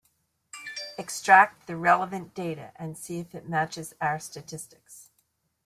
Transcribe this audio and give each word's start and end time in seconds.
Extract 0.97 1.67
the 1.67 1.75
relevant 1.75 2.33
data 2.33 2.71
and 2.77 2.97
see 2.97 3.19
if 3.19 3.35
it 3.35 3.47
matches 3.47 3.93
our 4.01 4.17
statistics. 4.17 5.11